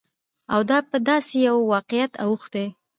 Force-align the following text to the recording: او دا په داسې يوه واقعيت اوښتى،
او 0.53 0.61
دا 0.69 0.77
په 0.89 0.97
داسې 1.09 1.35
يوه 1.47 1.63
واقعيت 1.73 2.13
اوښتى، 2.23 2.65